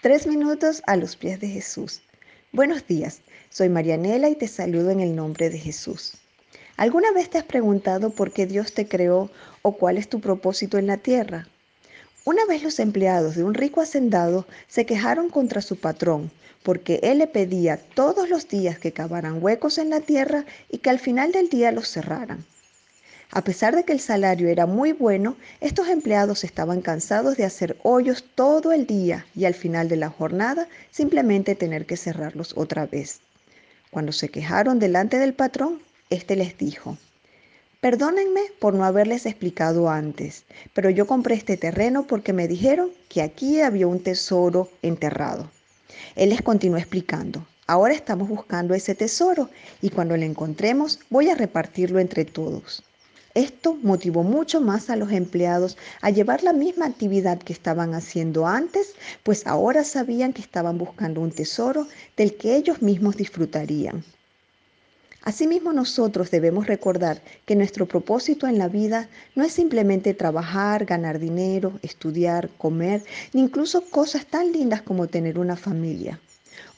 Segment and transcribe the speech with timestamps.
[0.00, 2.02] Tres minutos a los pies de Jesús.
[2.52, 6.14] Buenos días, soy Marianela y te saludo en el nombre de Jesús.
[6.76, 9.28] ¿Alguna vez te has preguntado por qué Dios te creó
[9.62, 11.48] o cuál es tu propósito en la tierra?
[12.24, 16.30] Una vez los empleados de un rico hacendado se quejaron contra su patrón
[16.62, 20.90] porque él le pedía todos los días que cavaran huecos en la tierra y que
[20.90, 22.44] al final del día los cerraran.
[23.30, 27.76] A pesar de que el salario era muy bueno, estos empleados estaban cansados de hacer
[27.82, 32.86] hoyos todo el día y al final de la jornada simplemente tener que cerrarlos otra
[32.86, 33.20] vez.
[33.90, 36.96] Cuando se quejaron delante del patrón, éste les dijo,
[37.82, 43.20] Perdónenme por no haberles explicado antes, pero yo compré este terreno porque me dijeron que
[43.20, 45.50] aquí había un tesoro enterrado.
[46.16, 49.50] Él les continuó explicando, ahora estamos buscando ese tesoro
[49.82, 52.82] y cuando lo encontremos voy a repartirlo entre todos.
[53.38, 58.48] Esto motivó mucho más a los empleados a llevar la misma actividad que estaban haciendo
[58.48, 64.02] antes, pues ahora sabían que estaban buscando un tesoro del que ellos mismos disfrutarían.
[65.22, 71.20] Asimismo nosotros debemos recordar que nuestro propósito en la vida no es simplemente trabajar, ganar
[71.20, 76.18] dinero, estudiar, comer, ni incluso cosas tan lindas como tener una familia.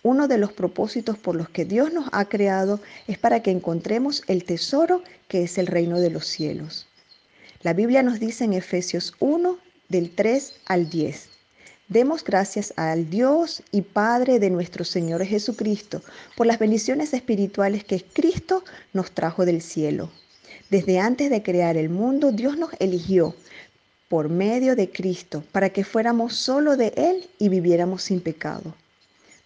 [0.02, 4.22] Uno de los propósitos por los que Dios nos ha creado es para que encontremos
[4.26, 6.86] el tesoro que es el reino de los cielos.
[7.62, 11.28] La Biblia nos dice en Efesios 1, del 3 al 10.
[11.88, 16.02] Demos gracias al Dios y Padre de nuestro Señor Jesucristo
[16.36, 20.08] por las bendiciones espirituales que Cristo nos trajo del cielo.
[20.70, 23.34] Desde antes de crear el mundo, Dios nos eligió
[24.08, 28.74] por medio de Cristo para que fuéramos solo de Él y viviéramos sin pecado.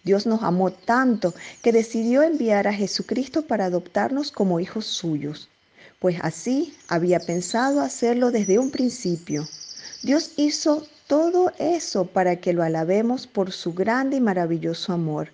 [0.05, 5.49] Dios nos amó tanto que decidió enviar a Jesucristo para adoptarnos como hijos suyos,
[5.97, 9.47] pues así había pensado hacerlo desde un principio.
[10.03, 15.29] Dios hizo todo eso para que lo alabemos por su grande y maravilloso amor.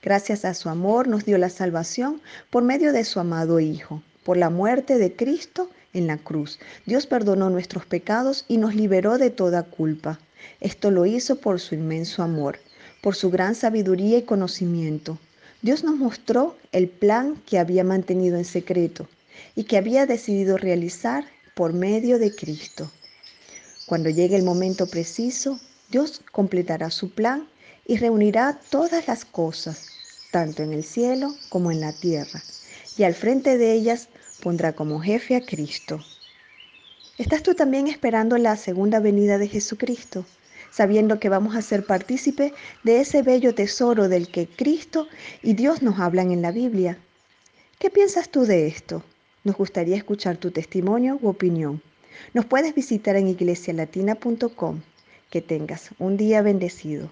[0.00, 4.02] Gracias a su amor nos dio la salvación por medio de su amado Hijo.
[4.24, 9.18] Por la muerte de Cristo en la cruz, Dios perdonó nuestros pecados y nos liberó
[9.18, 10.18] de toda culpa.
[10.60, 12.58] Esto lo hizo por su inmenso amor
[13.04, 15.18] por su gran sabiduría y conocimiento.
[15.60, 19.06] Dios nos mostró el plan que había mantenido en secreto
[19.54, 22.90] y que había decidido realizar por medio de Cristo.
[23.84, 25.60] Cuando llegue el momento preciso,
[25.90, 27.46] Dios completará su plan
[27.86, 29.88] y reunirá todas las cosas,
[30.30, 32.42] tanto en el cielo como en la tierra,
[32.96, 34.08] y al frente de ellas
[34.42, 36.02] pondrá como jefe a Cristo.
[37.18, 40.24] ¿Estás tú también esperando la segunda venida de Jesucristo?
[40.74, 42.52] Sabiendo que vamos a ser partícipe
[42.82, 45.06] de ese bello tesoro del que Cristo
[45.40, 46.98] y Dios nos hablan en la Biblia.
[47.78, 49.04] ¿Qué piensas tú de esto?
[49.44, 51.80] Nos gustaría escuchar tu testimonio u opinión.
[52.32, 54.80] Nos puedes visitar en iglesialatina.com.
[55.30, 57.08] Que tengas un día bendecido.